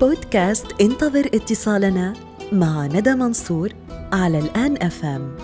بودكاست 0.00 0.66
انتظر 0.80 1.26
اتصالنا 1.34 2.12
مع 2.52 2.86
ندى 2.86 3.14
منصور 3.14 3.72
على 4.12 4.38
الآن 4.38 4.76
أفام 4.82 5.36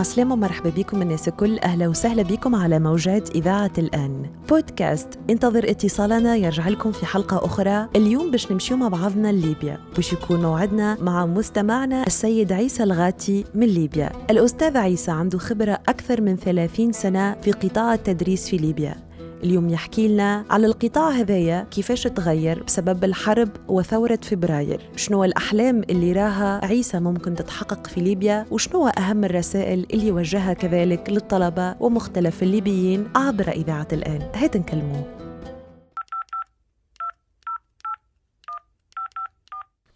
عسلامة 0.00 0.32
ومرحبا 0.32 0.70
بكم 0.70 1.02
الناس 1.02 1.28
الكل. 1.28 1.58
أهلا 1.58 1.88
وسهلا 1.88 2.22
بكم 2.22 2.54
على 2.54 2.78
موجات 2.78 3.30
إذاعة 3.30 3.72
الآن. 3.78 4.26
بودكاست 4.48 5.08
انتظر 5.30 5.70
اتصالنا 5.70 6.36
يرجع 6.36 6.68
لكم 6.68 6.92
في 6.92 7.06
حلقة 7.06 7.44
أخرى. 7.44 7.88
اليوم 7.96 8.30
باش 8.30 8.52
نمشيو 8.52 8.76
مع 8.76 8.88
بعضنا 8.88 9.32
لليبيا 9.32 9.78
باش 9.96 10.12
يكون 10.12 10.42
موعدنا 10.42 10.96
مع 11.00 11.26
مستمعنا 11.26 12.06
السيد 12.06 12.52
عيسى 12.52 12.82
الغاتي 12.82 13.44
من 13.54 13.66
ليبيا. 13.66 14.12
الأستاذ 14.30 14.76
عيسى 14.76 15.10
عنده 15.10 15.38
خبرة 15.38 15.78
أكثر 15.88 16.20
من 16.20 16.36
30 16.36 16.92
سنة 16.92 17.34
في 17.34 17.52
قطاع 17.52 17.94
التدريس 17.94 18.48
في 18.48 18.56
ليبيا. 18.56 19.09
اليوم 19.44 19.68
يحكي 19.68 20.08
لنا 20.08 20.44
على 20.50 20.66
القطاع 20.66 21.10
هذايا 21.10 21.66
كيفاش 21.70 22.02
تغير 22.02 22.62
بسبب 22.62 23.04
الحرب 23.04 23.48
وثورة 23.68 24.18
فبراير. 24.22 24.90
شنو 24.96 25.24
الأحلام 25.24 25.82
اللي 25.82 26.12
راها 26.12 26.64
عيسى 26.64 27.00
ممكن 27.00 27.34
تتحقق 27.34 27.86
في 27.86 28.00
ليبيا؟ 28.00 28.46
وشنو 28.50 28.88
أهم 28.88 29.24
الرسائل 29.24 29.86
اللي 29.92 30.10
وجهها 30.10 30.52
كذلك 30.52 31.10
للطلبة 31.10 31.76
ومختلف 31.80 32.42
الليبيين 32.42 33.10
عبر 33.16 33.48
إذاعة 33.48 33.88
الآن؟ 33.92 34.32
هات 34.34 34.56
نكلموه 34.56 35.16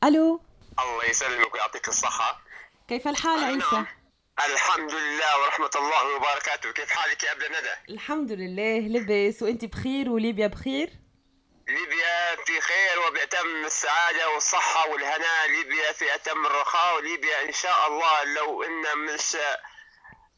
ألو؟ 0.04 0.40
الله 0.78 1.10
يسلمك 1.10 1.54
ويعطيك 1.54 1.88
الصحة. 1.88 2.40
كيف 2.88 3.08
الحال 3.08 3.44
عيسى؟ 3.44 3.84
الحمد 4.38 4.90
لله 4.92 5.42
ورحمة 5.42 5.70
الله 5.76 6.16
وبركاته 6.16 6.72
كيف 6.72 6.90
حالك 6.90 7.22
يا 7.24 7.32
أبلة 7.32 7.48
ندى؟ 7.48 7.94
الحمد 7.94 8.32
لله 8.32 8.78
لبس 8.78 9.42
وأنت 9.42 9.64
بخير 9.64 10.10
وليبيا 10.10 10.46
بخير؟ 10.46 10.90
ليبيا 11.68 12.44
في 12.46 12.60
خير 12.60 13.08
وبأتم 13.08 13.64
السعادة 13.66 14.30
والصحة 14.34 14.90
والهناء 14.90 15.48
ليبيا 15.50 15.92
في 15.92 16.14
أتم 16.14 16.46
الرخاء 16.46 16.96
وليبيا 16.96 17.48
إن 17.48 17.52
شاء 17.52 17.88
الله 17.88 18.34
لو 18.36 18.62
إن 18.62 18.98
مش 19.14 19.36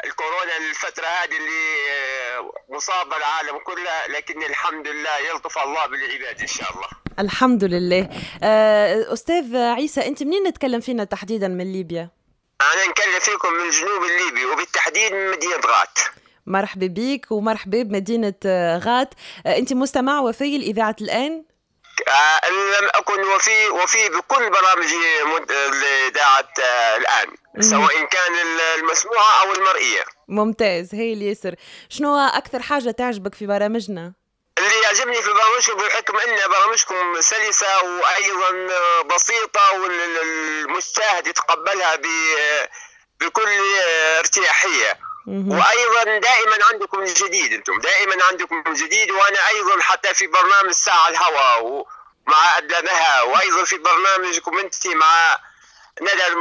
الكورونا 0.04 0.56
الفترة 0.70 1.06
هذه 1.06 1.36
اللي 1.36 2.50
مصابة 2.68 3.16
العالم 3.16 3.58
كله 3.58 4.06
لكن 4.18 4.42
الحمد 4.42 4.88
لله 4.88 5.18
يلطف 5.30 5.58
الله 5.58 5.86
بالعباد 5.86 6.40
إن 6.40 6.46
شاء 6.46 6.74
الله 6.74 6.88
الحمد 7.18 7.64
لله 7.64 8.10
آه، 8.42 9.12
أستاذ 9.12 9.56
عيسى 9.56 10.06
أنت 10.06 10.22
منين 10.22 10.42
نتكلم 10.48 10.80
فينا 10.80 11.04
تحديدا 11.04 11.48
من 11.48 11.72
ليبيا؟ 11.72 12.10
أنا 12.74 12.86
نكلم 12.90 13.20
فيكم 13.20 13.52
من 13.52 13.66
الجنوب 13.66 14.02
الليبي 14.04 14.44
وبالتحديد 14.46 15.12
من 15.12 15.30
مدينة 15.30 15.54
غات. 15.66 15.98
مرحبا 16.46 16.86
بك 16.86 17.26
ومرحبا 17.30 17.82
بمدينة 17.82 18.34
آه، 18.46 18.78
غات. 18.78 19.14
آه، 19.46 19.56
أنت 19.58 19.72
مستمع 19.72 20.20
وفي 20.20 20.58
لإذاعة 20.58 20.96
الآن؟ 21.00 21.44
آه 22.08 22.50
لم 22.50 22.88
أكن 22.94 23.20
وفي 23.24 23.68
وفي 23.68 24.08
بكل 24.08 24.50
برامج 24.50 24.86
إذاعة 26.08 26.48
آه 26.60 26.96
الآن 26.96 27.28
سواء 27.62 28.04
كان 28.04 28.32
المسموعة 28.78 29.42
أو 29.42 29.52
المرئية. 29.52 30.04
ممتاز 30.28 30.94
هي 30.94 31.12
اليسر. 31.12 31.54
شنو 31.88 32.16
أكثر 32.16 32.62
حاجة 32.62 32.90
تعجبك 32.90 33.34
في 33.34 33.46
برامجنا؟ 33.46 34.12
اللي 34.58 34.80
يعجبني 34.82 35.22
في 35.22 35.30
برامجكم 35.32 35.76
بحكم 35.76 36.18
إن 36.18 36.50
برامجكم 36.50 37.20
سلسة 37.20 37.82
وأيضا 37.82 38.50
بسيطة 39.02 39.72
والمشاهد 39.72 41.26
يتقبلها 41.26 41.96
بكل 43.20 43.48
ارتياحية. 44.18 44.98
وأيضا 45.28 46.04
دائما 46.04 46.64
عندكم 46.72 47.02
الجديد 47.02 47.52
أنتم 47.52 47.80
دائما 47.80 48.24
عندكم 48.24 48.64
الجديد 48.66 49.10
وأنا 49.10 49.48
أيضا 49.48 49.80
حتى 49.82 50.14
في 50.14 50.26
برنامج 50.26 50.70
ساعة 50.70 51.08
الهوى 51.08 51.84
مع 52.26 52.58
ادلمها 52.58 53.22
وأيضا 53.22 53.64
في 53.64 53.78
برنامجكم 53.78 54.58
أنت 54.58 54.86
مع 54.86 55.38
ندى 56.00 56.34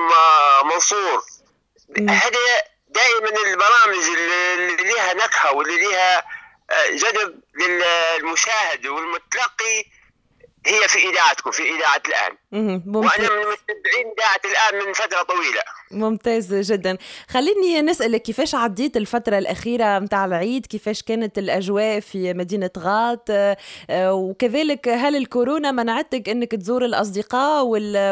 منصور 0.64 1.24
هذه 2.10 2.40
دائما 2.88 3.30
البرامج 3.46 4.04
اللي 4.18 4.84
لها 4.84 5.14
نكهة 5.14 5.52
واللي 5.54 5.86
لها 5.86 6.24
جذب 6.94 7.42
للمشاهد 7.56 8.88
والمتلقي 8.88 9.86
هي 10.68 10.88
في 10.88 11.10
إذاعتكم 11.10 11.52
في 11.52 11.64
إذاعة 11.64 12.02
الآن. 12.08 12.38
وأنا 12.96 13.30
من 13.30 13.40
متابعين 13.40 14.14
إذاعة 14.18 14.42
الآن 14.46 14.88
من 14.88 14.94
فترة 14.94 15.24
طويلة. 15.24 15.62
ممتاز 15.92 16.54
جدا. 16.54 16.98
خليني 17.30 17.82
نسألك 17.82 18.22
كيفاش 18.22 18.56
عديت 18.56 18.98
الفترة 18.98 19.38
الأخيرة 19.38 20.00
متاع 20.00 20.26
العيد؟ 20.26 20.66
كيفاش 20.66 21.04
كانت 21.04 21.38
الأجواء 21.38 22.00
في 22.00 22.34
مدينة 22.34 22.70
غات؟ 22.78 23.30
وكذلك 23.92 24.88
هل 24.88 25.16
الكورونا 25.16 25.72
منعتك 25.72 26.30
أنك 26.30 26.52
تزور 26.52 26.86
الأصدقاء 26.86 27.66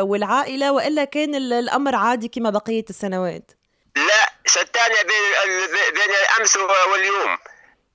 والعائلة 0.03 0.72
وإلا 0.72 1.03
كان 1.03 1.35
الأمر 1.35 1.96
عادي 1.96 2.28
كما 2.28 2.50
بقية 2.50 2.85
السنوات؟ 2.90 3.52
لا 3.96 4.34
شتان 4.46 4.91
بين 4.91 5.58
بين 5.94 6.16
الأمس 6.24 6.58
واليوم. 6.91 7.38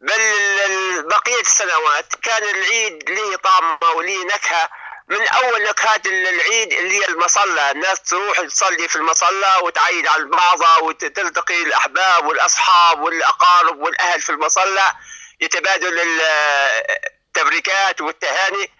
بل 0.01 1.03
بقية 1.03 1.41
السنوات 1.41 2.15
كان 2.15 2.43
العيد 2.43 3.11
له 3.11 3.37
طعمة 3.37 3.79
وله 3.97 4.25
نكهة. 4.25 4.71
من 5.09 5.29
أول 5.29 5.63
نكهات 5.63 6.07
العيد 6.07 6.73
اللي 6.73 6.99
هي 6.99 7.05
المصلى. 7.09 7.71
الناس 7.71 8.03
تروح 8.03 8.41
تصلي 8.41 8.89
في 8.89 8.97
المصلى 8.97 9.59
وتعيد 9.63 10.07
على 10.07 10.25
بعضها 10.25 10.79
وتلتقي 10.79 11.63
الأحباب 11.63 12.27
والأصحاب 12.27 13.03
والأقارب 13.03 13.79
والأهل 13.79 14.21
في 14.21 14.31
المصلى. 14.31 14.93
يتبادل 15.41 16.01
التبريكات 16.01 18.01
والتهاني. 18.01 18.71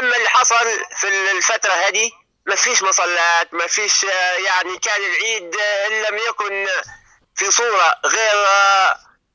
أما 0.00 0.16
اللي 0.16 0.28
حصل 0.28 0.84
في 0.96 1.08
الفترة 1.08 1.72
هذه 1.72 2.10
ما 2.46 2.56
فيش 2.56 2.82
مصلات 2.82 3.54
ما 3.54 3.66
فيش 3.66 4.04
يعني 4.38 4.78
كان 4.78 5.00
العيد 5.00 5.56
إن 5.56 6.02
لم 6.02 6.18
يكن 6.18 6.66
في 7.36 7.50
صورة 7.50 7.94
غير 8.06 8.46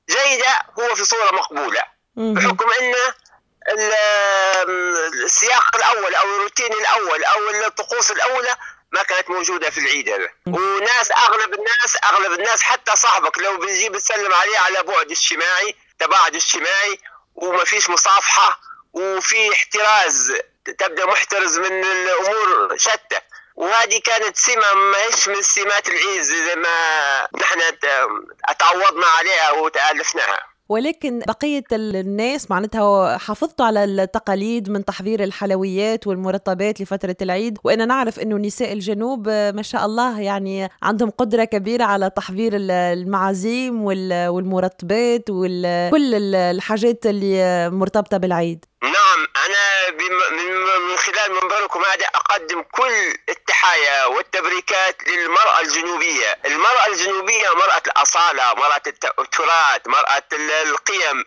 جيدة 0.10 0.66
هو 0.80 0.96
في 0.96 1.06
صورة 1.06 1.32
مقبولة. 1.36 1.84
بحكم 2.16 2.70
أن 2.82 2.94
السياق 5.24 5.76
الأول 5.76 6.16
أو 6.16 6.26
الروتين 6.36 6.74
الأول 6.74 7.24
أو 7.24 7.50
الطقوس 7.50 8.12
الأولى 8.12 8.56
ما 8.92 9.04
كانت 9.04 9.30
موجودة 9.30 9.70
في 9.70 9.78
العيد 9.80 10.10
هذا. 10.10 10.30
وناس 10.48 11.12
أغلب 11.12 11.54
الناس 11.54 11.98
أغلب 12.04 12.32
الناس 12.32 12.62
حتى 12.62 12.96
صاحبك 12.96 13.40
لو 13.40 13.58
بتجي 13.58 13.90
بتسلم 13.90 14.34
عليه 14.34 14.58
على 14.60 14.84
بعد 14.84 15.12
اجتماعي 15.12 15.76
تباعد 16.00 16.36
اجتماعي 16.36 17.00
وما 17.36 17.64
فيش 17.66 17.90
مصافحة 17.90 18.60
وفي 18.94 19.54
احتراز 19.54 20.34
تبدأ 20.80 21.06
محترز 21.06 21.58
من 21.60 21.84
الأمور 21.84 22.78
شتى 22.78 23.07
وهذه 23.78 24.02
كانت 24.06 24.38
سمة 24.38 24.74
ماهيش 24.92 25.28
من 25.28 25.42
سمات 25.42 25.88
العيد 25.88 26.22
زي 26.22 26.56
ما 26.56 27.40
نحن 27.42 27.60
تعودنا 28.60 29.06
عليها 29.20 29.62
وتألفناها. 29.62 30.38
ولكن 30.70 31.20
بقية 31.20 31.64
الناس 31.72 32.52
معناتها 32.52 33.18
حافظتوا 33.18 33.66
على 33.66 33.84
التقاليد 33.84 34.70
من 34.70 34.86
تحضير 34.86 35.24
الحلويات 35.24 36.08
والمرطبات 36.08 36.82
لفترة 36.82 37.16
العيد 37.22 37.58
وأنا 37.64 37.86
نعرف 37.86 38.20
أنه 38.20 38.38
نساء 38.38 38.74
الجنوب 38.74 39.30
ما 39.30 39.62
شاء 39.62 39.86
الله 39.86 40.22
يعني 40.22 40.70
عندهم 40.84 41.10
قدرة 41.10 41.44
كبيرة 41.44 41.84
على 41.84 42.10
تحضير 42.10 42.52
المعازيم 42.56 43.84
والمرطبات 43.84 45.24
وكل 45.30 46.36
الحاجات 46.36 47.06
اللي 47.06 47.70
مرتبطة 47.70 48.18
بالعيد. 48.18 48.66
نعم 48.84 49.07
أنا 49.46 49.90
من 49.90 50.98
خلال 50.98 51.32
منبركم 51.34 51.84
هذا 51.84 52.06
أقدم 52.06 52.62
كل 52.62 53.18
التحايا 53.30 54.06
والتبريكات 54.06 55.08
للمرأة 55.08 55.60
الجنوبية. 55.60 56.40
المرأة 56.46 56.86
الجنوبية 56.88 57.50
مرأة 57.56 57.82
الأصالة 57.88 58.54
مرأة 58.54 58.82
التراث 59.20 59.82
مرأة 59.88 60.24
القيم. 60.34 61.26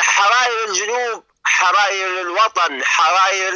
حراير 0.00 0.64
الجنوب 0.68 1.24
حراير 1.44 2.20
الوطن 2.20 2.84
حراير 2.84 3.52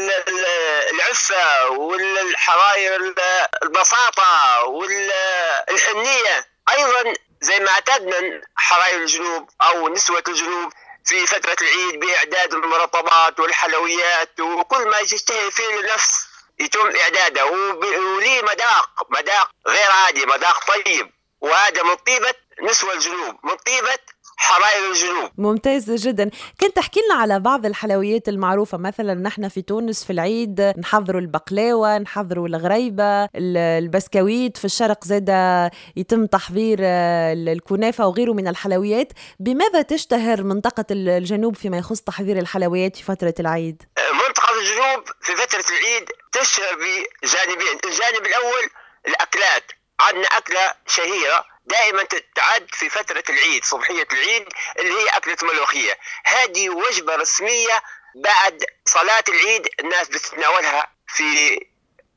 العفة 0.91 1.69
والحراير 1.71 3.15
البساطة 3.63 4.65
والحنية 4.65 6.47
أيضا 6.71 7.15
زي 7.41 7.59
ما 7.61 7.71
أعتدنا 7.71 8.41
حراير 8.57 9.01
الجنوب 9.01 9.51
أو 9.63 9.89
نسوة 9.89 10.23
الجنوب 10.29 10.73
في 11.09 11.27
فترة 11.27 11.57
العيد 11.61 12.01
بإعداد 12.01 12.55
المرطبات 12.55 13.41
والحلويات 13.41 14.41
وكل 14.41 14.89
ما 14.89 14.99
يشتهي 14.99 15.51
فيه 15.51 15.81
النفس 15.81 16.27
يتم 16.59 16.97
إعداده. 16.97 17.47
وليه 17.47 18.43
مذاق 18.43 19.07
مذاق 19.11 19.51
غير 19.67 19.91
عادي 19.91 20.27
مذاق 20.27 20.65
طيب. 20.67 21.13
وهذا 21.41 21.83
من 21.83 21.95
طيبة 21.95 22.35
نسوة 22.63 22.93
الجنوب 22.93 23.37
من 23.43 23.57
طيبة 23.57 23.99
حراير 24.41 24.91
الجنوب. 24.91 25.31
ممتاز 25.39 25.91
جدا. 25.91 26.31
كنت 26.61 26.77
تحكي 26.77 27.01
لنا 27.01 27.21
على 27.21 27.41
بعض 27.41 27.67
الحلويات 27.67 28.29
المعروفة. 28.29 28.79
مثلا 28.79 29.15
نحن 29.15 29.49
في 29.49 29.63
تونس 29.63 30.05
في 30.05 30.13
العيد 30.13 30.61
نحضروا 30.79 31.21
البقلاوة 31.21 31.99
نحضروا 31.99 32.49
الغريبة 32.49 33.29
البسكويت. 33.35 34.57
في 34.57 34.65
الشرق 34.65 35.05
زادة 35.05 35.71
يتم 35.97 36.27
تحضير 36.27 36.79
آه، 36.83 37.33
الكنافة 37.33 38.07
وغيره 38.07 38.33
من 38.33 38.49
الحلويات. 38.49 39.13
بماذا 39.41 39.83
تشتهر 39.83 40.43
منطقة 40.43 40.85
الجنوب 40.91 41.57
فيما 41.57 41.79
يخص 41.79 42.01
تحضير 42.01 42.39
الحلويات 42.39 42.97
في 42.97 43.03
فترة 43.03 43.35
العيد؟ 43.41 43.83
منطقة 44.13 44.53
الجنوب 44.61 45.05
في 45.21 45.37
فترة 45.37 45.65
العيد 45.71 46.09
تشتهر 46.33 46.75
بجانبين. 46.75 47.79
الجانب 47.85 48.27
الأول 48.27 48.71
الأكلات. 49.09 49.73
عندنا 50.01 50.27
أكلة 50.27 50.75
شهيرة 50.87 51.45
دائما 51.69 52.03
تعد 52.35 52.69
في 52.73 52.89
فترة 52.89 53.25
العيد 53.29 53.65
صبحية 53.65 54.07
العيد 54.13 54.49
اللي 54.79 54.93
هي 54.95 55.09
أكلة 55.09 55.37
ملوخية. 55.43 55.99
هذه 56.25 56.71
وجبة 56.71 57.17
رسمية 57.17 57.83
بعد 58.15 58.65
صلاة 58.85 59.25
العيد 59.29 59.69
الناس 59.81 60.09
بتتناولها 60.09 60.93
في 61.09 61.61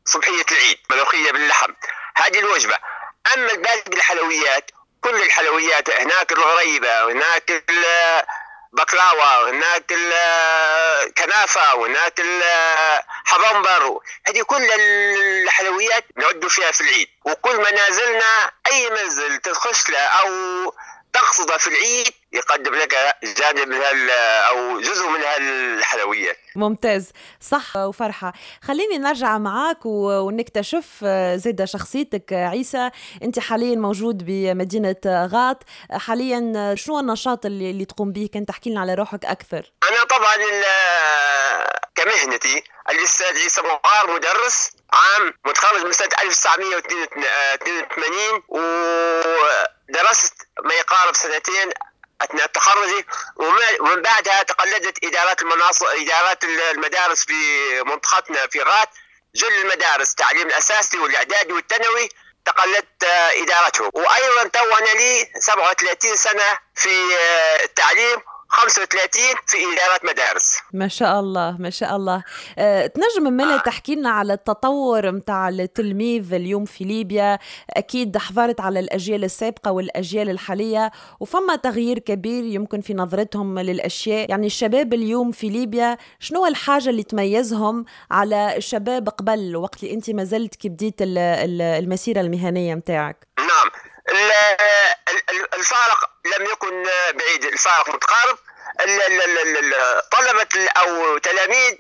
صبحية 0.06 0.46
العيد 0.52 0.78
ملوخية 0.92 1.32
باللحم. 1.32 1.74
هذه 2.16 2.40
الوجبة. 2.40 2.78
أما 3.34 3.54
باقي 3.54 3.94
الحلويات 3.94 4.72
كل 5.02 5.22
الحلويات 5.22 5.90
هناك 5.90 6.32
الغريبة 6.32 7.12
هناك 7.12 7.64
بقلاوه 8.74 9.50
هناك 9.50 9.92
الكنافه 9.92 11.76
وهناك 11.76 12.20
الحبنبر 12.20 14.00
هذه 14.28 14.42
كل 14.42 14.72
الحلويات 14.72 16.06
نعد 16.16 16.48
فيها 16.48 16.72
في 16.72 16.82
العيد. 16.82 17.08
وكل 17.26 17.58
منازلنا 17.58 18.52
أي 18.68 18.90
منزل 18.90 19.38
تخش 19.38 19.90
له 19.90 20.00
أو 20.00 20.30
تقصد 21.14 21.58
في 21.58 21.68
العيد 21.68 22.14
يقدم 22.34 22.76
لك 22.76 22.96
جانب 23.38 23.68
من 23.68 23.82
أو 24.50 24.80
جزء 24.80 25.10
من 25.10 25.22
هالحلويات. 25.22 26.38
ممتاز. 26.56 27.12
صح 27.42 27.78
وفرحة. 27.78 28.34
خليني 28.62 28.98
نرجع 28.98 29.38
معك 29.38 29.86
ونكتشف 29.86 31.06
زيد 31.36 31.64
شخصيتك. 31.64 32.34
عيسى 32.34 32.90
أنت 33.24 33.40
حاليا 33.40 33.76
موجود 33.76 34.26
بمدينة 34.26 34.96
غاط 35.06 35.64
حاليا 35.92 36.76
شنو 36.76 37.00
النشاط 37.00 37.46
اللي, 37.46 37.72
اللي 37.72 37.86
تقوم 37.86 38.12
به 38.12 38.30
كنت 38.34 38.50
تحكي 38.50 38.70
لنا 38.70 38.82
على 38.82 38.94
روحك 38.94 39.26
أكثر. 39.26 39.72
أنا 39.90 40.04
طبعا 40.04 40.36
كمهنتي 41.96 42.64
الأستاذ 42.90 43.38
عيسى 43.38 43.62
مغار 43.62 44.16
مدرس 44.16 44.72
عام 44.94 45.34
متخرج 45.46 45.86
من 45.86 45.92
سنة 45.92 46.10
1982 46.22 48.44
ودرست 48.48 50.34
ما 50.64 50.74
يقارب 50.74 51.16
سنتين 51.16 51.70
أثناء 52.24 52.48
تخرجي 52.48 53.06
ومن 53.80 54.02
بعدها 54.02 54.44
تقلدت 54.44 55.04
إدارات 55.04 55.42
المناصب 55.42 55.86
إدارات 55.86 56.44
المدارس 56.44 57.26
في 57.26 57.34
منطقتنا 57.84 58.48
في 58.48 58.62
غات 58.62 58.90
جل 59.36 59.54
المدارس 59.62 60.10
التعليم 60.12 60.48
الأساسي 60.48 60.98
والإعدادي 60.98 61.54
والثانوي 61.54 62.10
تقلدت 62.46 63.04
إدارتهم. 63.42 63.92
وأيضا 63.94 64.44
تو 64.44 64.78
أنا 64.78 64.90
لي 65.00 65.32
37 65.40 66.16
سنة 66.16 66.60
في 66.76 67.16
التعليم 67.64 68.22
35 68.52 69.22
في 69.48 69.58
إدارة 69.58 70.12
مدارس. 70.12 70.58
ما 70.74 70.88
شاء 70.88 71.20
الله 71.20 71.56
ما 71.60 71.70
شاء 71.70 71.96
الله. 71.96 72.24
أه 72.58 72.88
تنجم 72.88 73.34
من 73.34 73.42
آه. 73.42 73.58
تحكي 73.58 73.96
لنا 73.96 74.10
على 74.10 74.34
التطور 74.34 75.12
متاع 75.12 75.50
التلميذ 75.50 76.34
اليوم 76.34 76.66
في 76.66 76.84
ليبيا. 76.84 77.40
أكيد 77.70 78.18
حضرت 78.18 78.62
على 78.62 78.80
الأجيال 78.80 79.24
السابقة 79.24 79.72
والأجيال 79.72 80.30
الحالية 80.30 80.92
وفما 81.20 81.56
تغيير 81.56 82.00
كبير 82.00 82.44
يمكن 82.44 82.82
في 82.82 82.94
نظرتهم 82.94 83.60
للأشياء. 83.60 84.30
يعني 84.30 84.48
الشباب 84.48 84.94
اليوم 84.94 85.32
في 85.32 85.50
ليبيا 85.50 85.98
شنو 86.20 86.46
الحاجة 86.46 86.90
اللي 86.90 87.04
تميزهم 87.04 87.86
على 88.12 88.58
الشباب 88.58 89.10
قبل 89.10 89.56
وقت 89.56 89.84
اللي 89.84 89.94
أنت 89.94 90.10
ما 90.10 90.24
زلت 90.24 90.56
كي 90.56 90.70
بديت 90.70 90.96
المسيرة 91.02 92.22
المهنية 92.22 92.76
متاعك؟ 92.76 93.28
نعم. 93.40 93.81
الفارق 95.54 96.10
لم 96.26 96.46
يكن 96.46 96.84
بعيد 97.14 97.46
الفارق 97.46 97.90
متقارب. 97.90 98.38
طلبة 100.12 100.70
أو 100.78 101.18
تلاميذ 101.18 101.78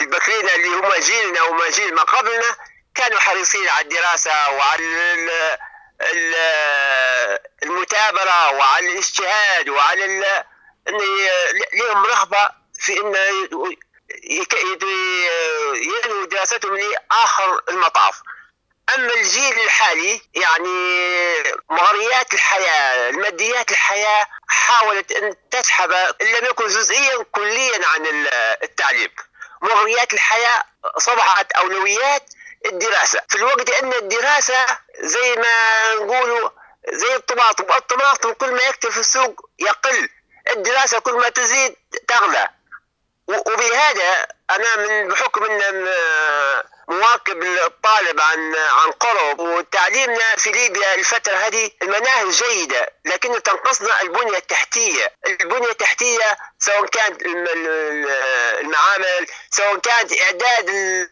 البكرين 0.00 0.48
اللي 0.48 0.68
هم 0.68 0.94
جيلنا 0.94 1.42
وما 1.42 1.70
جيل 1.70 1.94
ما 1.94 2.02
قبلنا 2.02 2.56
كانوا 2.94 3.20
حريصين 3.20 3.68
على 3.68 3.84
الدراسة 3.84 4.50
وعلى 4.50 4.84
المثابرة 7.62 8.52
وعلى 8.52 8.92
الاجتهاد 8.92 9.68
وعلى 9.68 10.04
إن 10.04 10.24
لهم 11.72 12.06
رغبة 12.06 12.50
في 12.80 13.00
إن 13.00 13.14
ينهوا 15.74 16.26
دراستهم 16.26 16.76
لآخر 16.76 17.62
المطاف. 17.68 18.14
أما 18.94 19.14
الجيل 19.14 19.60
الحالي 19.60 20.20
يعني 20.34 20.78
مغريات 21.70 22.34
الحياة 22.34 23.10
الماديات 23.10 23.70
الحياة 23.70 24.26
حاولت 24.48 25.12
أن 25.12 25.34
تسحب 25.50 25.92
إن 25.92 26.26
لم 26.26 26.44
يكن 26.44 26.66
جزئيا 26.66 27.24
كليا 27.32 27.86
عن 27.86 28.26
التعليم. 28.62 29.10
مغريات 29.62 30.12
الحياة 30.14 30.64
صبحت 30.98 31.52
أولويات 31.52 32.22
الدراسة. 32.66 33.20
في 33.28 33.34
الوقت 33.34 33.70
أن 33.70 33.92
الدراسة 33.92 34.66
زي 35.00 35.36
ما 35.36 35.94
نقولوا 35.94 36.50
زي 36.92 37.14
الطماطم 37.14 37.64
الطماطم 37.72 38.32
كل 38.32 38.52
ما 38.52 38.62
يكتر 38.62 38.90
في 38.90 39.00
السوق 39.00 39.50
يقل 39.58 40.08
الدراسة 40.50 40.98
كل 40.98 41.14
ما 41.14 41.28
تزيد 41.28 41.76
تغلى. 42.08 42.48
وبهذا 43.38 44.26
أنا 44.50 44.76
من 44.76 45.08
بحكم 45.08 45.44
ان 45.44 45.86
مواكب 46.88 47.42
الطالب 47.42 48.20
عن 48.20 48.54
عن 48.54 48.90
قرب 48.90 49.40
وتعليمنا 49.40 50.36
في 50.36 50.50
ليبيا 50.50 50.94
الفترة 50.94 51.36
هذه 51.36 51.70
المناهج 51.82 52.30
جيدة 52.30 52.92
لكن 53.04 53.42
تنقصنا 53.42 54.02
البنية 54.02 54.36
التحتية. 54.38 55.12
البنية 55.26 55.70
التحتية 55.70 56.38
سواء 56.58 56.86
كانت 56.86 57.22
المعامل 58.60 59.26
سواء 59.50 59.76
كانت 59.78 60.12
إعداد 60.20 60.68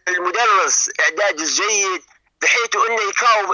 المدرس 0.07 0.89
إعداد 0.99 1.39
الجيد 1.39 2.03
بحيث 2.41 2.75
أنه 2.89 3.01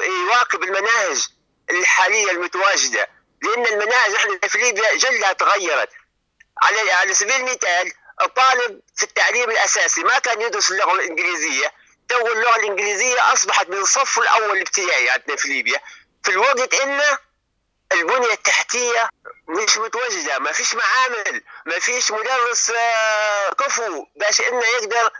يواكب 0.03 0.63
المناهج 0.63 1.27
الحالية 1.69 2.31
المتواجدة. 2.31 3.07
لأن 3.43 3.65
المناهج 3.65 4.15
إحنا 4.15 4.47
في 4.47 4.57
ليبيا 4.57 4.95
جلها 4.95 5.33
تغيرت. 5.33 5.89
على 6.63 6.91
على 6.91 7.13
سبيل 7.13 7.35
المثال 7.35 7.91
الطالب 8.21 8.81
في 8.95 9.03
التعليم 9.03 9.49
الأساسي 9.49 10.03
ما 10.03 10.19
كان 10.19 10.41
يدرس 10.41 10.71
اللغة 10.71 10.93
الإنجليزية. 10.93 11.71
تو 12.09 12.27
اللغة 12.27 12.55
الإنجليزية 12.55 13.33
أصبحت 13.33 13.69
من 13.69 13.77
الصف 13.77 14.19
الأول 14.19 14.57
الابتدائي 14.57 15.09
عندنا 15.09 15.35
في 15.35 15.47
ليبيا. 15.47 15.79
في 16.23 16.31
الوقت 16.31 16.73
ان 16.73 17.01
البنية 17.91 18.33
التحتية 18.33 19.09
مش 19.47 19.77
متوجدة 19.77 20.39
ما 20.39 20.51
فيش 20.51 20.75
معامل 20.75 21.43
ما 21.65 21.79
فيش 21.79 22.11
مدرس 22.11 22.69
آه، 22.69 23.49
كفو 23.49 24.05
باش 24.15 24.41
إنه 24.41 24.63
يقدر 24.65 25.11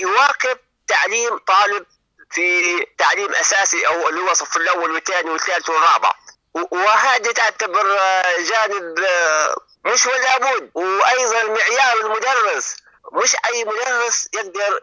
يواكب 0.00 0.58
تعليم 0.88 1.38
طالب 1.38 1.86
في 2.30 2.86
تعليم 2.98 3.34
أساسي 3.34 3.86
أو 3.86 4.08
اللي 4.08 4.20
هو 4.20 4.30
الصف 4.30 4.56
الأول 4.56 4.90
والثاني 4.90 5.30
والثالث 5.30 5.70
والرابع. 5.70 6.12
وهذه 6.54 7.30
تعتبر 7.32 7.98
آه، 8.00 8.38
جانب 8.38 8.98
آه، 8.98 9.56
مش 9.88 10.06
ولا 10.06 10.38
بد 10.38 10.70
وأيضا 10.74 11.42
معيار 11.42 12.00
المدرس. 12.00 12.76
مش 13.12 13.36
أي 13.44 13.64
مدرس 13.64 14.28
يقدر 14.34 14.80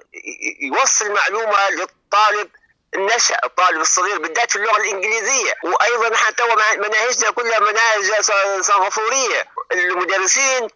يوصل 0.62 1.12
معلومة 1.12 1.70
للطالب 1.70 2.50
النشأ 2.96 3.40
الطالب 3.44 3.82
الصغير 3.82 4.18
بالذات 4.18 4.52
في 4.52 4.56
اللغة 4.56 4.78
الإنجليزية. 4.78 5.54
وأيضا 5.64 6.10
تو 6.38 6.48
مناهجنا 6.78 7.32
كلها 7.32 7.60
مناهج 7.60 8.22
سنغافورية. 8.62 9.48
المدرسين 9.72 10.68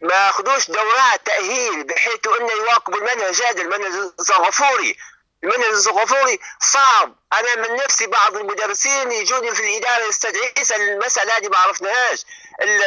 ما 0.00 0.28
أخذوش 0.30 0.70
دورات 0.70 1.26
تأهيل 1.26 1.84
بحيث 1.84 2.26
إنه 2.40 2.52
يواكبوا 2.52 2.98
المنهج 2.98 3.42
هذا 3.42 3.62
المنهج 3.62 4.12
السنغافوري. 4.20 4.96
المنهج 5.44 5.70
السنغافوري 5.70 6.40
صعب 6.60 7.14
أنا 7.32 7.54
من 7.54 7.76
نفسي 7.76 8.06
بعض 8.06 8.36
المدرسين 8.36 9.12
يجوني 9.12 9.54
في 9.54 9.60
الإدارة 9.62 10.08
يستدعي 10.08 10.52
المسألة 10.76 11.36
هذه 11.36 11.48
ما 11.48 11.58
عرفناهاش. 11.58 12.24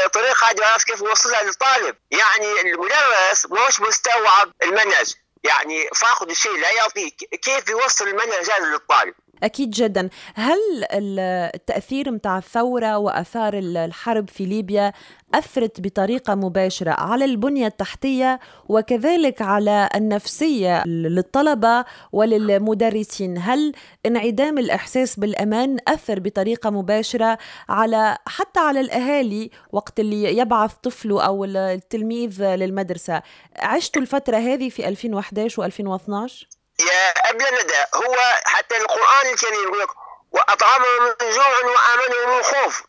الطريقة 0.05 0.49
هذه 0.49 0.59
ما 0.59 0.65
عرفت 0.67 0.87
كيف 0.87 1.01
يوصلها 1.01 1.43
للطالب. 1.43 1.95
يعني 2.11 2.61
المدرس 2.61 3.45
مش 3.45 3.79
مستوعب 3.79 4.53
المنهج. 4.63 5.15
يعني 5.43 5.89
فاقد 5.95 6.29
الشيء 6.29 6.57
لا 6.57 6.71
يعطيه 6.71 7.09
كيف 7.41 7.69
يوصل 7.69 8.07
المنهج 8.07 8.51
هذا 8.51 8.65
للطالب؟ 8.65 9.13
أكيد 9.43 9.69
جدا. 9.69 10.09
هل 10.35 10.57
التأثير 10.91 12.11
متاع 12.11 12.37
الثورة 12.37 12.97
وأثار 12.97 13.53
الحرب 13.57 14.29
في 14.29 14.45
ليبيا 14.45 14.93
أثرت 15.33 15.81
بطريقة 15.81 16.35
مباشرة 16.35 16.91
على 16.91 17.25
البنية 17.25 17.67
التحتية 17.67 18.39
وكذلك 18.69 19.41
على 19.41 19.89
النفسية 19.95 20.83
للطلبة 20.87 21.85
وللمدرسين؟ 22.11 23.37
هل 23.37 23.73
انعدام 24.05 24.57
الإحساس 24.57 25.19
بالأمان 25.19 25.77
أثر 25.87 26.19
بطريقة 26.19 26.69
مباشرة 26.69 27.37
على 27.69 28.17
حتى 28.27 28.59
على 28.59 28.79
الأهالي 28.79 29.49
وقت 29.71 29.99
اللي 29.99 30.37
يبعث 30.37 30.73
طفله 30.73 31.25
أو 31.25 31.45
التلميذ 31.45 32.43
للمدرسة؟ 32.43 33.21
عشتوا 33.55 34.01
الفترة 34.01 34.37
هذه 34.37 34.69
في 34.69 34.87
2011 34.87 35.69
و2012 35.69 36.58
يا 36.79 37.13
قبل 37.27 37.45
ندى 37.59 37.83
هو 37.95 38.41
حتى 38.45 38.77
القرآن 38.77 39.27
الكريم 39.27 39.63
يقول 39.63 39.79
لك 39.79 39.89
وأطعمهم 40.31 41.03
من 41.21 41.29
جوع 41.31 41.47
وآمنهم 41.47 42.37
من 42.37 42.43
خوف 42.43 42.83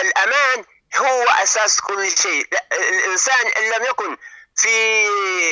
الأمان 0.00 0.64
هو 0.96 1.24
أساس 1.42 1.80
كل 1.80 2.10
شيء. 2.18 2.46
الإنسان 2.72 3.46
إن 3.46 3.70
لم 3.70 3.84
يكن 3.84 4.16
في 4.56 5.08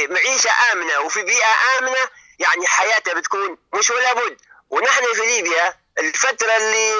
معيشة 0.07 0.51
آمنة 0.73 0.99
وفي 1.01 1.23
بيئة 1.23 1.55
آمنة 1.79 2.09
يعني 2.39 2.67
حياته 2.67 3.13
بتكون 3.15 3.59
مش 3.73 3.91
ولا 3.91 4.13
بد. 4.13 4.37
ونحن 4.71 5.05
في 5.15 5.21
ليبيا 5.27 5.75
الفترة 5.99 6.57
اللي 6.57 6.93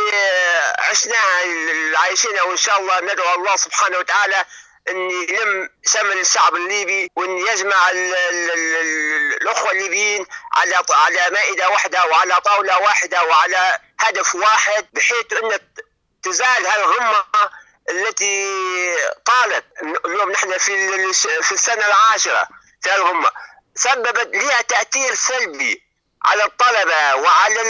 عشناها 0.79 1.43
اللي 1.45 1.99
عايشينها 1.99 2.43
وإن 2.43 2.57
شاء 2.57 2.79
الله 2.81 3.01
ندعو 3.01 3.35
الله 3.35 3.57
سبحانه 3.57 3.99
وتعالى 3.99 4.45
أن 4.91 5.11
يلم 5.11 5.69
شمل 5.87 6.19
الشعب 6.19 6.55
الليبي 6.57 7.11
وأن 7.17 7.39
يجمع 7.39 7.91
ال 7.91 8.15
ال 8.15 8.51
ال 8.51 9.43
الأخوة 9.43 9.71
الليبيين 9.71 10.27
على 10.53 10.75
على 10.91 11.31
مائدة 11.33 11.69
واحدة 11.71 12.07
وعلى 12.07 12.41
طاولة 12.41 12.79
واحدة 12.79 13.25
وعلى 13.25 13.79
هدف 14.01 14.35
واحد 14.35 14.87
بحيث 14.93 15.33
أن 15.33 15.59
تزال 16.23 16.67
هالغمه 16.67 17.25
التي 17.91 18.47
طالت. 19.25 19.65
اليوم 20.05 20.31
نحن 20.31 20.59
في 20.59 21.13
في 21.43 21.53
السنة 21.53 21.87
العاشرة 21.87 22.49
في 22.83 22.95
الغمه 22.95 23.31
سببت 23.75 24.37
لها 24.37 24.63
تأثير 24.63 25.15
سلبي 25.15 25.83
على 26.25 26.45
الطلبة 26.45 27.15
وعلى 27.15 27.61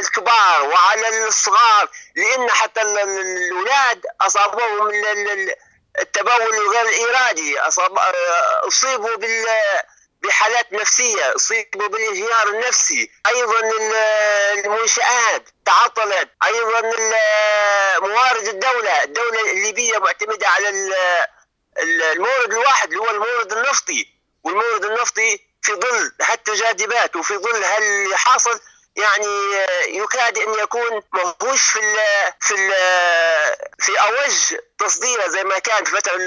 الكبار 0.00 0.62
وعلى 0.62 1.26
الصغار 1.26 1.88
لأن 2.16 2.50
حتى 2.50 2.82
الأولاد 2.82 4.06
أصابوهم 4.20 4.88
التبول 6.00 6.68
غير 6.68 7.08
ارادي 7.08 7.60
اصاب 7.60 7.98
أصيبوا 8.68 9.16
بال 9.16 9.46
بحالات 10.22 10.72
نفسية 10.72 11.34
أصيبوا 11.36 11.86
بالانهيار 11.88 12.48
النفسي 12.48 13.10
أيضا 13.26 13.60
المنشآت 14.52 15.48
تعطلت 15.66 16.28
أيضا 16.44 16.80
موارد 18.00 18.48
الدولة 18.48 19.02
الدولة 19.02 19.50
الليبية 19.52 19.98
معتمدة 19.98 20.48
على 20.48 20.68
المورد 21.78 22.52
الواحد 22.52 22.88
اللي 22.92 23.00
هو 23.00 23.10
المورد 23.10 23.52
النفطي 23.52 24.06
والمورد 24.44 24.84
النفطي 24.84 25.48
في 25.62 25.72
ظل 25.74 26.12
هالتجاذبات 26.22 27.16
وفي 27.16 27.36
ظل 27.36 27.64
هاللي 27.64 28.16
حاصل 28.16 28.60
يعني 28.98 29.64
يكاد 29.88 30.38
أن 30.38 30.54
يكون 30.54 31.02
مهوش 31.12 31.62
في 31.62 31.78
ال 31.78 31.96
في 32.40 32.54
ال 32.54 32.72
في 33.78 34.00
أوج 34.00 34.60
تصديره 34.78 35.28
زي 35.28 35.44
ما 35.44 35.58
كان 35.58 35.84
في 35.84 35.96
الفترة 35.96 36.18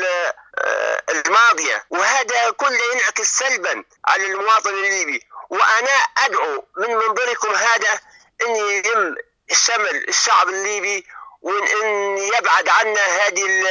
الماضية. 1.09 1.85
وهذا 1.89 2.49
كله 2.51 2.79
ينعكس 2.93 3.37
سلبا 3.39 3.83
على 4.05 4.25
المواطن 4.25 4.69
الليبي. 4.69 5.21
وأنا 5.49 5.91
أدعو 6.17 6.65
من 6.77 6.95
منظركم 6.95 7.55
هذا 7.55 7.99
أن 8.47 8.55
يتم 8.55 9.15
شمل 9.51 10.05
الشعب 10.09 10.49
الليبي 10.49 11.05
وأن 11.41 12.17
يبعد 12.17 12.69
عنا 12.69 13.01
هذه 13.05 13.65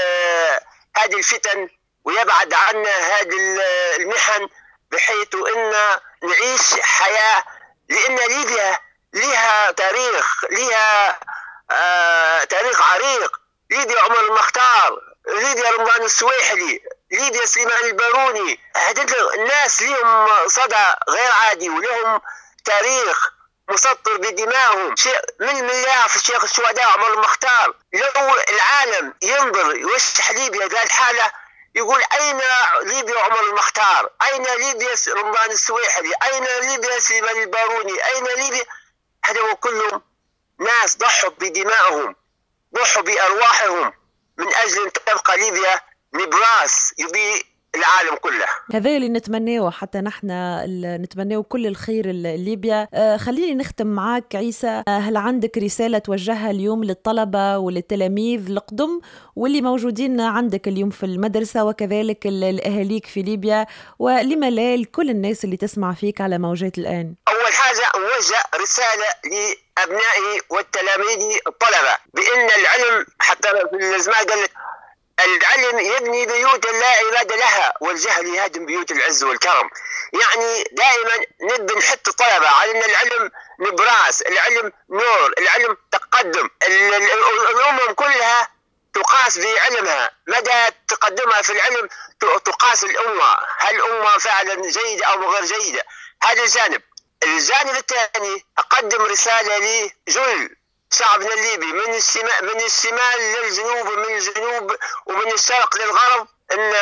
هذه 0.97 1.17
الفتن 1.17 1.69
ويبعد 2.05 2.55
عنا 2.55 2.91
هذه 2.97 3.61
المحن 3.97 4.49
بحيث 4.91 5.35
أن 5.35 5.73
نعيش 6.23 6.81
حياة 6.81 7.45
لأن 7.89 8.17
ليبيا 8.17 8.79
لها 9.13 9.71
تاريخ 9.71 10.45
لها 10.51 11.21
آه 11.71 12.45
تاريخ 12.45 12.83
عريق. 12.93 13.41
ليبيا 13.71 14.01
عمر 14.01 14.21
المختار 14.21 15.01
ليبيا 15.29 15.71
رمضان 15.71 16.03
السويحلي 16.03 16.83
ليبيا 17.11 17.47
سليمان 17.47 17.85
الباروني. 17.85 18.61
هذول 18.77 19.35
الناس 19.35 19.83
لهم 19.83 20.49
صدى 20.49 20.87
غير 21.09 21.33
عادي 21.33 21.71
ولهم 21.71 22.21
تاريخ 22.65 23.31
مسطر 23.69 24.17
بدمائهم. 24.17 24.97
شيء 24.97 25.21
من 25.41 25.65
مليار 25.65 26.09
في 26.09 26.17
الشيخ 26.17 26.45
الشهداء 26.45 26.87
عمر 26.87 27.15
المختار. 27.15 27.75
لو 27.93 28.37
العالم 28.51 29.15
ينظر 29.23 29.77
يوشح 29.77 30.31
ليبيا 30.31 30.67
ذا 30.67 30.83
الحالة 30.83 31.33
يقول 31.75 32.03
أين 32.21 32.41
ليبيا 32.83 33.21
عمر 33.21 33.41
المختار؟ 33.41 34.11
أين 34.23 34.45
ليبيا 34.45 34.95
رمضان 35.09 35.51
السويحلي؟ 35.51 36.13
أين 36.23 36.45
ليبيا 36.45 36.99
سليمان 36.99 37.43
الباروني؟ 37.43 38.05
أين 38.05 38.25
ليبيا 38.25 38.65
هذا 39.25 39.53
كلهم 39.53 40.03
ناس 40.59 40.97
ضحوا 40.97 41.31
بدمائهم 41.31 42.17
ضحوا 42.75 43.03
بأرواحهم 43.03 43.93
من 44.37 44.55
أجل 44.55 44.85
أن 44.85 44.93
تبقى 44.93 45.37
ليبيا 45.37 45.81
نبراس 46.15 46.95
يضيء 46.99 47.47
العالم 47.75 48.17
كله. 48.21 48.45
هذا 48.75 48.97
اللي 48.97 49.09
نتمناه 49.09 49.71
حتى 49.71 49.99
نحن 49.99 50.27
نتمناه 51.03 51.43
كل 51.43 51.67
الخير 51.67 52.07
لليبيا. 52.07 52.89
آه 52.95 53.17
خليني 53.17 53.55
نختم 53.55 53.87
معك 53.87 54.37
عيسى. 54.37 54.83
آه 54.89 54.99
هل 54.99 55.17
عندك 55.17 55.59
رسالة 55.59 55.99
توجهها 55.99 56.51
اليوم 56.51 56.85
للطلبة 56.85 57.59
وللتلاميذ 57.59 58.51
القدم 58.51 59.01
واللي 59.37 59.61
موجودين 59.63 60.21
عندك 60.21 60.69
اليوم 60.69 60.91
في 60.91 61.07
المدرسة 61.07 61.65
وكذلك 61.65 62.27
الأهاليك 62.27 63.07
في 63.07 63.23
ليبيا؟ 63.23 63.67
ولما 63.99 64.51
لا 64.51 64.77
لكل 64.77 65.11
الناس 65.11 65.45
اللي 65.45 65.57
تسمع 65.57 65.93
فيك 65.93 66.21
على 66.21 66.39
موجات 66.39 66.79
الآن. 66.79 67.15
أول 67.29 67.53
حاجة 67.53 67.87
أوجه 67.95 68.63
رسالة 68.63 69.07
لأبنائي 69.25 70.41
والتلاميذ 70.51 71.39
الطلبة. 71.47 71.97
بأن 72.15 72.49
العلم 72.61 73.07
حتى 73.19 73.49
في 73.49 73.97
الزمان 73.97 74.25
قال 74.25 74.43
لك 74.43 74.51
العلم 75.25 75.79
يبني 75.79 76.27
بيوت 76.27 76.67
لا 76.67 76.87
عباد 76.87 77.33
لها 77.33 77.73
والجهل 77.81 78.27
يهدم 78.27 78.67
بيوت 78.67 78.91
العز 78.91 79.25
والكرم. 79.25 79.71
يعني 80.13 80.65
دائما 80.73 81.25
نبي 81.41 81.75
نحط 81.75 82.09
الطلبة 82.09 82.49
على 82.49 82.71
أن 82.71 82.91
العلم 82.91 83.31
نبراس 83.61 84.23
العلم 84.23 84.73
نور 84.91 85.35
العلم 85.39 85.77
تقدم. 85.93 86.51
الأمم 86.63 87.93
كلها 87.95 88.51
تقاس 88.95 89.39
بعلمها 89.39 90.11
مدى 90.27 90.75
تقدمها 90.89 91.43
في 91.43 91.53
العلم؟ 91.53 91.89
تقاس 92.45 92.85
الأمة. 92.85 93.39
هل 93.59 93.75
الأمة 93.75 94.19
فعلا 94.19 94.55
جيدة 94.55 95.07
أو 95.07 95.33
غير 95.33 95.45
جيدة؟ 95.45 95.83
هذا 96.23 96.43
الجانب. 96.43 96.83
الجانب 97.23 97.77
الثاني 97.77 98.47
أقدم 98.59 99.03
رسالة 99.03 99.59
لجل. 100.09 100.57
شعبنا 100.93 101.35
الليبي 101.35 101.67
من 101.73 101.95
الشمال 101.95 102.45
من 102.55 102.61
الشمال 102.61 103.19
للجنوب 103.21 103.89
ومن 103.89 104.05
الجنوب 104.17 104.77
ومن 105.07 105.33
الشرق 105.33 105.77
للغرب 105.77 106.29
إن 106.53 106.75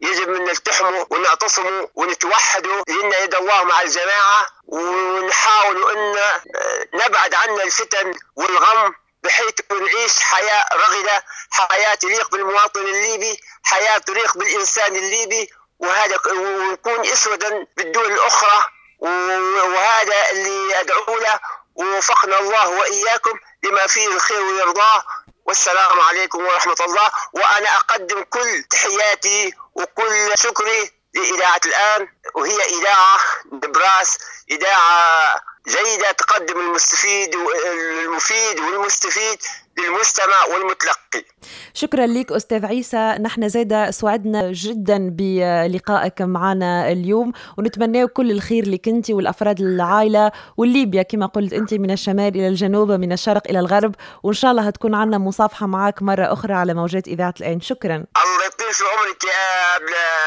يجب 0.00 0.34
أن 0.34 0.44
نلتحموا 0.44 1.04
ونعتصموا 1.10 1.86
ونتوحدوا 1.94 2.82
لأن 2.88 3.12
يد 3.22 3.34
الله 3.34 3.64
مع 3.64 3.82
الجماعة 3.82 4.46
ونحاول 4.66 5.90
أن 5.96 6.14
نبعد 6.94 7.34
عنا 7.34 7.62
الفتن 7.62 8.14
والغم 8.36 8.94
بحيث 9.22 9.54
نعيش 9.72 10.20
حياة 10.20 10.64
رغدة، 10.74 11.24
حياة 11.50 11.94
تليق 11.94 12.30
بالمواطن 12.30 12.80
الليبي، 12.80 13.40
حياة 13.64 13.98
تليق 13.98 14.36
بالإنسان 14.38 14.96
الليبي 14.96 15.50
وهذا 15.78 16.16
ونكون 16.26 17.06
أسودا 17.06 17.66
بالدول 17.76 18.12
الأخرى 18.12 18.64
وهذا 19.00 20.30
اللي 20.30 20.80
أدعو 20.80 21.18
له 21.18 21.40
ووفقنا 21.74 22.38
الله 22.40 22.68
وإياكم 22.68 23.38
لما 23.64 23.86
فيه 23.86 24.06
الخير 24.08 24.42
ويرضاه 24.42 25.02
والسلام 25.46 26.00
عليكم 26.00 26.44
ورحمة 26.46 26.76
الله. 26.80 27.10
وأنا 27.32 27.76
أقدم 27.76 28.22
كل 28.22 28.62
تحياتي 28.70 29.54
وكل 29.74 30.32
شكري 30.34 30.90
لإذاعة 31.14 31.60
الآن. 31.66 32.08
وهي 32.34 32.62
إذاعة 32.62 33.20
نبراس 33.52 34.18
إذاعة 34.50 35.40
جيدة 35.68 36.12
تقدم 36.12 36.60
المستفيد 36.60 37.36
والمفيد 37.36 38.60
والمستفيد. 38.60 39.42
للمستمع 39.78 40.54
والمتلقي. 40.54 41.24
شكرا 41.74 42.06
لك 42.06 42.32
أستاذ 42.32 42.66
عيسى. 42.66 43.16
نحن 43.20 43.48
زادة 43.48 43.90
سعدنا 43.90 44.52
جدا 44.52 45.10
بلقائك 45.10 46.22
معنا 46.22 46.92
اليوم 46.92 47.32
ونتمنى 47.58 48.06
كل 48.06 48.30
الخير 48.30 48.68
لك 48.68 48.88
أنت 48.88 49.10
والأفراد 49.10 49.60
العائلة 49.60 50.32
والليبيا. 50.56 51.02
كما 51.02 51.26
قلت 51.26 51.52
أنت 51.52 51.74
من 51.74 51.90
الشمال 51.90 52.34
إلى 52.34 52.48
الجنوب 52.48 52.90
من 52.92 53.12
الشرق 53.12 53.42
إلى 53.48 53.58
الغرب. 53.58 53.94
وإن 54.22 54.34
شاء 54.34 54.50
الله 54.50 54.62
هتكون 54.62 54.94
عنا 54.94 55.18
مصافحة 55.18 55.66
معك 55.66 56.02
مرة 56.02 56.32
أخرى 56.32 56.54
على 56.54 56.74
موجات 56.74 57.08
إذاعة 57.08 57.34
الآن. 57.40 57.60
شكرا. 57.60 58.04
يطيل 58.54 58.74
في 58.74 58.84
عمرك 58.84 59.24
يا 59.24 59.78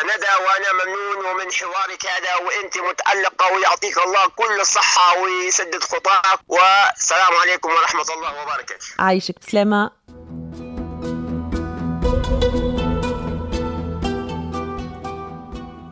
ندى 0.04 0.44
وأنا 0.46 0.86
ممنون 0.86 1.26
ومن 1.26 1.52
حوارك 1.52 2.06
هذا 2.06 2.36
وأنت 2.36 2.78
متألقة 2.78 3.54
ويعطيك 3.54 3.98
الله 3.98 4.28
كل 4.28 4.60
الصحة 4.60 5.18
ويسدد 5.20 5.84
خطاك. 5.84 6.40
والسلام 6.48 7.34
عليكم 7.34 7.70
ورحمة 7.70 8.06
الله 8.14 8.42
وبركاته. 8.42 8.86
عايشك 9.00 9.36
بسلامة. 9.40 9.92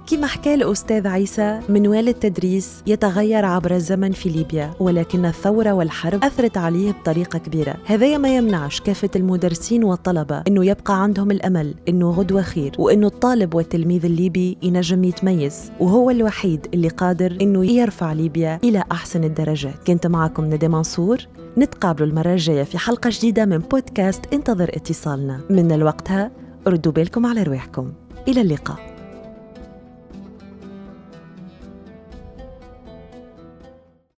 كما 0.07 0.27
حكى 0.27 0.53
الأستاذ 0.53 1.07
عيسى 1.07 1.59
منوال 1.69 2.07
التدريس 2.07 2.83
يتغير 2.88 3.45
عبر 3.45 3.75
الزمن 3.75 4.12
في 4.12 4.29
ليبيا 4.29 4.74
ولكن 4.79 5.25
الثورة 5.25 5.71
والحرب 5.71 6.24
أثرت 6.24 6.57
عليه 6.57 6.91
بطريقة 6.91 7.39
كبيرة. 7.39 7.75
هذا 7.85 8.17
ما 8.17 8.35
يمنعش 8.35 8.81
كافة 8.81 9.09
المدرسين 9.15 9.83
والطلبة 9.83 10.43
أنه 10.47 10.65
يبقى 10.65 11.03
عندهم 11.03 11.31
الأمل 11.31 11.74
أنه 11.89 12.12
غدوة 12.12 12.41
خير 12.41 12.71
وأنه 12.79 13.07
الطالب 13.07 13.55
والتلميذ 13.55 14.05
الليبي 14.05 14.57
ينجم 14.63 15.03
يتميز. 15.03 15.71
وهو 15.79 16.09
الوحيد 16.09 16.67
اللي 16.74 16.88
قادر 16.88 17.38
أنه 17.41 17.65
يرفع 17.65 18.13
ليبيا 18.13 18.59
إلى 18.63 18.83
أحسن 18.91 19.24
الدرجات. 19.24 19.75
كنت 19.88 20.07
معكم 20.07 20.45
ندى 20.45 20.67
منصور. 20.67 21.17
نتقابلوا 21.57 22.07
المرة 22.07 22.33
الجاية 22.33 22.63
في 22.63 22.77
حلقة 22.77 23.09
جديدة 23.13 23.45
من 23.45 23.57
بودكاست 23.57 24.33
انتظر 24.33 24.69
اتصالنا. 24.74 25.41
من 25.50 25.71
الوقتها 25.71 26.31
ردوا 26.67 26.91
بالكم 26.91 27.25
على 27.25 27.43
رواحكم. 27.43 27.91
إلى 28.27 28.41
اللقاء. 28.41 28.94